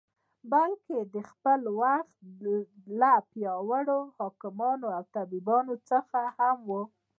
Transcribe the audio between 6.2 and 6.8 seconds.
هم و.